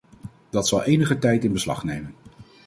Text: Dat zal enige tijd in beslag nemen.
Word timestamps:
Dat 0.49 0.67
zal 0.67 0.83
enige 0.83 1.17
tijd 1.19 1.43
in 1.43 1.51
beslag 1.51 1.83
nemen. 1.83 2.15